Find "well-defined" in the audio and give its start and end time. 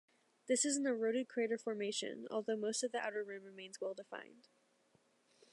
3.79-4.47